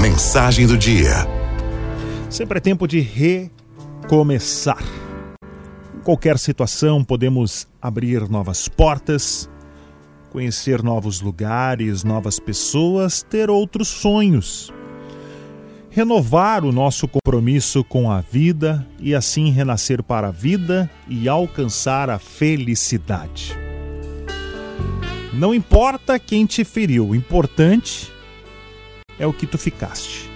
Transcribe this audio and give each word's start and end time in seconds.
Mensagem 0.00 0.66
do 0.66 0.76
dia. 0.76 1.26
Sempre 2.28 2.58
é 2.58 2.60
tempo 2.60 2.88
de 2.88 3.00
recomeçar. 3.00 4.82
Em 5.94 6.00
qualquer 6.00 6.38
situação, 6.38 7.04
podemos 7.04 7.68
abrir 7.80 8.28
novas 8.28 8.68
portas, 8.68 9.48
conhecer 10.30 10.82
novos 10.82 11.20
lugares, 11.20 12.02
novas 12.02 12.40
pessoas, 12.40 13.22
ter 13.22 13.50
outros 13.50 13.88
sonhos. 13.88 14.72
Renovar 15.90 16.64
o 16.64 16.72
nosso 16.72 17.06
compromisso 17.06 17.84
com 17.84 18.10
a 18.10 18.20
vida 18.20 18.86
e 18.98 19.14
assim 19.14 19.50
renascer 19.50 20.02
para 20.02 20.28
a 20.28 20.32
vida 20.32 20.90
e 21.08 21.28
alcançar 21.28 22.08
a 22.10 22.18
felicidade. 22.18 23.56
Não 25.32 25.54
importa 25.54 26.18
quem 26.18 26.44
te 26.44 26.64
feriu, 26.64 27.08
o 27.08 27.14
importante 27.14 28.10
é 29.18 29.26
o 29.26 29.32
que 29.32 29.46
tu 29.46 29.58
ficaste. 29.58 30.30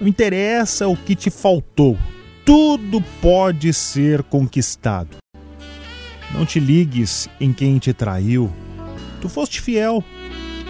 Não 0.00 0.08
interessa 0.08 0.88
o 0.88 0.96
que 0.96 1.14
te 1.14 1.30
faltou. 1.30 1.96
Tudo 2.44 3.02
pode 3.20 3.72
ser 3.72 4.22
conquistado. 4.22 5.16
Não 6.32 6.44
te 6.44 6.60
ligues 6.60 7.28
em 7.40 7.52
quem 7.52 7.78
te 7.78 7.92
traiu. 7.92 8.52
Tu 9.20 9.28
foste 9.28 9.60
fiel. 9.60 10.04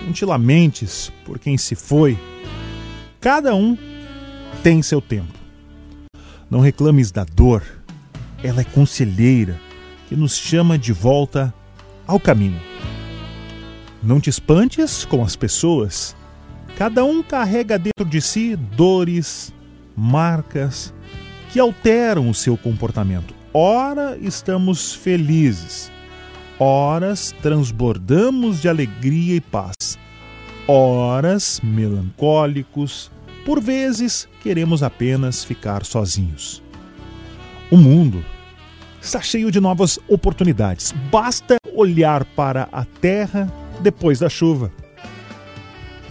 Não 0.04 0.12
te 0.12 0.24
lamentes 0.24 1.12
por 1.24 1.38
quem 1.38 1.58
se 1.58 1.74
foi. 1.74 2.16
Cada 3.20 3.54
um 3.54 3.76
tem 4.62 4.80
seu 4.82 5.00
tempo. 5.00 5.32
Não 6.48 6.60
reclames 6.60 7.10
da 7.10 7.24
dor. 7.24 7.62
Ela 8.42 8.60
é 8.60 8.64
conselheira 8.64 9.60
que 10.08 10.14
nos 10.14 10.36
chama 10.36 10.78
de 10.78 10.92
volta 10.92 11.52
ao 12.06 12.20
caminho. 12.20 12.60
Não 14.02 14.20
te 14.20 14.30
espantes 14.30 15.04
com 15.04 15.24
as 15.24 15.34
pessoas 15.34 16.14
Cada 16.76 17.02
um 17.06 17.22
carrega 17.22 17.78
dentro 17.78 18.04
de 18.04 18.20
si 18.20 18.54
dores, 18.54 19.50
marcas 19.96 20.92
que 21.50 21.58
alteram 21.58 22.28
o 22.28 22.34
seu 22.34 22.54
comportamento. 22.54 23.34
Ora 23.50 24.18
estamos 24.20 24.94
felizes, 24.94 25.90
horas 26.58 27.34
transbordamos 27.40 28.60
de 28.60 28.68
alegria 28.68 29.36
e 29.36 29.40
paz, 29.40 29.98
horas 30.68 31.62
melancólicos, 31.64 33.10
por 33.46 33.58
vezes 33.58 34.28
queremos 34.42 34.82
apenas 34.82 35.42
ficar 35.42 35.82
sozinhos. 35.82 36.62
O 37.70 37.78
mundo 37.78 38.22
está 39.00 39.22
cheio 39.22 39.50
de 39.50 39.62
novas 39.62 39.98
oportunidades. 40.06 40.92
Basta 41.10 41.56
olhar 41.74 42.26
para 42.26 42.68
a 42.70 42.84
terra 42.84 43.50
depois 43.80 44.18
da 44.18 44.28
chuva 44.28 44.70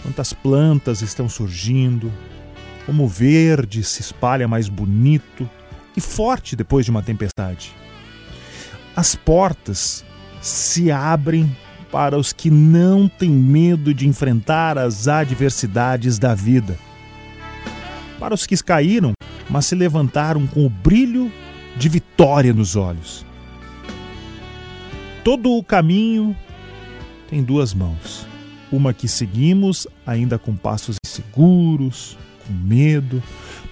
quantas 0.06 0.32
plantas 0.32 1.02
estão 1.02 1.28
surgindo, 1.28 2.12
como 2.86 3.04
o 3.04 3.08
verde 3.08 3.82
se 3.82 4.00
espalha 4.00 4.46
mais 4.46 4.68
bonito 4.68 5.50
e 5.96 6.00
forte 6.00 6.54
depois 6.54 6.84
de 6.84 6.92
uma 6.92 7.02
tempestade. 7.02 7.74
As 8.94 9.16
portas 9.16 10.04
se 10.40 10.92
abrem 10.92 11.50
para 11.90 12.16
os 12.16 12.32
que 12.32 12.50
não 12.50 13.08
têm 13.08 13.30
medo 13.30 13.92
de 13.92 14.06
enfrentar 14.06 14.78
as 14.78 15.08
adversidades 15.08 16.20
da 16.20 16.36
vida. 16.36 16.78
Para 18.20 18.32
os 18.32 18.46
que 18.46 18.56
caíram, 18.62 19.12
mas 19.50 19.66
se 19.66 19.74
levantaram 19.74 20.46
com 20.46 20.64
o 20.64 20.70
brilho 20.70 21.32
de 21.76 21.88
vitória 21.88 22.52
nos 22.52 22.76
olhos. 22.76 23.26
Todo 25.24 25.50
o 25.50 25.64
caminho 25.64 26.36
tem 27.28 27.42
duas 27.42 27.74
mãos 27.74 28.35
uma 28.70 28.92
que 28.92 29.08
seguimos 29.08 29.86
ainda 30.06 30.38
com 30.38 30.54
passos 30.54 30.96
inseguros, 31.04 32.16
com 32.46 32.52
medo, 32.52 33.22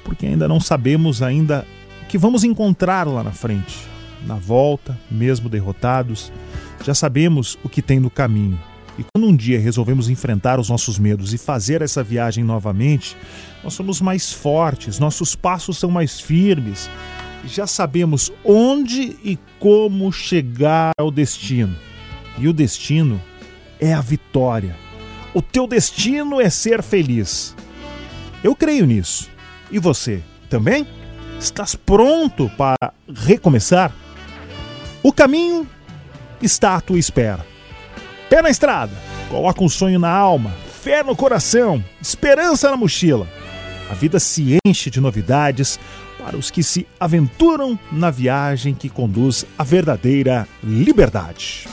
porque 0.05 0.27
ainda 0.27 0.47
não 0.47 0.61
sabemos 0.61 1.23
ainda 1.23 1.67
o 2.03 2.07
que 2.07 2.19
vamos 2.19 2.45
encontrar 2.45 3.07
lá 3.07 3.23
na 3.23 3.33
frente. 3.33 3.79
Na 4.27 4.37
volta, 4.37 4.99
mesmo 5.11 5.49
derrotados, 5.49 6.33
já 6.83 6.95
sabemos 6.95 7.59
o 7.63 7.69
que 7.69 7.83
tem 7.83 8.01
no 8.01 8.11
caminho. 8.11 8.59
E 8.99 9.05
quando 9.13 9.27
um 9.27 9.37
dia 9.37 9.59
resolvemos 9.59 10.09
enfrentar 10.09 10.61
os 10.61 10.71
nossos 10.71 10.99
medos 10.99 11.35
e 11.35 11.39
fazer 11.39 11.83
essa 11.83 12.03
viagem 12.03 12.45
novamente, 12.45 13.17
nós 13.63 13.75
somos 13.75 14.01
mais 14.01 14.33
fortes, 14.33 14.99
nossos 14.99 15.35
passos 15.35 15.79
são 15.79 15.91
mais 15.91 16.21
firmes, 16.21 16.89
já 17.45 17.67
sabemos 17.67 18.33
onde 18.45 19.17
e 19.25 19.39
como 19.59 20.13
chegar 20.13 20.93
ao 20.97 21.11
destino. 21.11 21.75
E 22.39 22.49
o 22.49 22.53
destino 22.53 23.21
é 23.81 23.93
a 23.93 24.01
vitória 24.01 24.84
o 25.35 25.43
teu 25.43 25.67
destino 25.67 26.41
é 26.41 26.49
ser 26.49 26.83
feliz. 26.83 27.55
Eu 28.43 28.55
creio 28.55 28.87
nisso. 28.87 29.29
E 29.71 29.79
você 29.79 30.23
também? 30.49 30.87
Estás 31.41 31.75
pronto 31.75 32.51
para 32.57 32.93
recomeçar? 33.13 33.93
O 35.03 35.13
caminho 35.13 35.67
está 36.41 36.77
à 36.77 36.81
tua 36.81 36.99
espera. 36.99 37.45
Pé 38.31 38.41
na 38.41 38.49
estrada, 38.49 38.93
coloca 39.29 39.63
um 39.63 39.69
sonho 39.69 39.99
na 39.99 40.11
alma, 40.11 40.53
fé 40.81 41.03
no 41.03 41.17
coração, 41.17 41.83
esperança 42.01 42.71
na 42.71 42.77
mochila. 42.77 43.27
A 43.91 43.95
vida 43.95 44.19
se 44.19 44.59
enche 44.65 44.89
de 44.89 45.01
novidades 45.01 45.79
para 46.19 46.37
os 46.37 46.51
que 46.51 46.63
se 46.63 46.87
aventuram 46.99 47.79
na 47.93 48.11
viagem 48.11 48.75
que 48.75 48.89
conduz 48.89 49.45
à 49.59 49.65
verdadeira 49.65 50.49
liberdade. 50.63 51.69